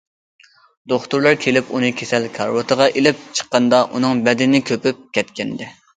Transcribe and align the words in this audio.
دوختۇرلار 0.93 1.35
كېلىپ 1.43 1.69
ئۇنى 1.75 1.91
كېسەل 1.99 2.25
كارىۋىتىغا 2.37 2.89
ئېلىپ 2.95 3.21
چىققاندا، 3.41 3.83
ئۇنىڭ 3.91 4.25
بەدىنى 4.29 4.63
كۆپۈپ 4.71 5.05
كەتكەنىدى. 5.19 5.71